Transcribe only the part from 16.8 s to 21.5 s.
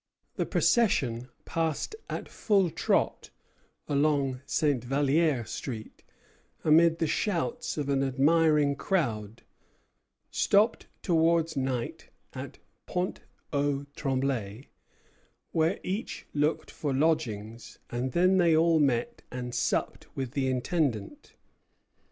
lodging; and then they all met and supped with the Intendant.